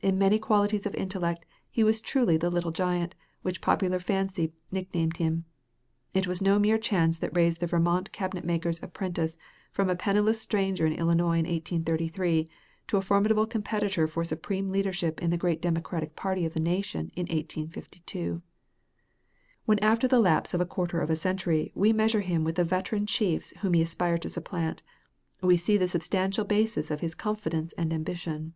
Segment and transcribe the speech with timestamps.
[0.00, 5.18] In many qualities of intellect he was truly the "Little Giant" which popular fancy nicknamed
[5.18, 5.44] him.
[6.12, 9.38] It was no mere chance that raised the Vermont cabinet maker's apprentice
[9.70, 12.48] from a penniless stranger in Illinois in 1833
[12.88, 17.12] to a formidable competitor for supreme leadership in the great Democratic party of the nation
[17.14, 18.42] in 1852.
[19.66, 22.64] When after the lapse of a quarter of a century we measure him with the
[22.64, 24.82] veteran chiefs whom he aspired to supplant,
[25.40, 28.54] we see the substantial basis of his confidence and ambition.